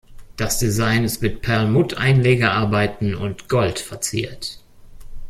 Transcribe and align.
Das 0.35 0.57
Design 0.57 1.03
ist 1.03 1.21
mit 1.21 1.43
Perlmutt-Einlegearbeiten 1.43 3.13
und 3.13 3.47
Gold 3.49 3.77
verziert. 3.77 4.57